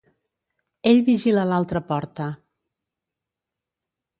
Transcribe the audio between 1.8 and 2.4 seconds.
porta.